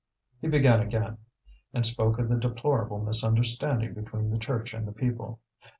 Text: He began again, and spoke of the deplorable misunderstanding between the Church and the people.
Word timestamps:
He 0.39 0.47
began 0.47 0.79
again, 0.79 1.19
and 1.75 1.85
spoke 1.85 2.17
of 2.17 2.27
the 2.27 2.35
deplorable 2.35 3.03
misunderstanding 3.05 3.93
between 3.93 4.31
the 4.31 4.39
Church 4.39 4.73
and 4.73 4.87
the 4.87 4.91
people. 4.91 5.41